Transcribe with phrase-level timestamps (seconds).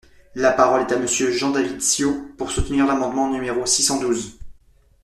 [0.33, 4.39] La parole est à Monsieur Jean-David Ciot, pour soutenir l’amendement numéro six cent douze.